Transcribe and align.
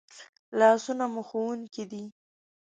لاسونه 0.59 1.05
مو 1.13 1.21
ښوونکي 1.29 1.83
دي 1.91 2.03